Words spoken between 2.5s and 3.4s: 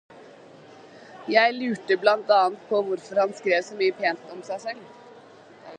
på hvorfor han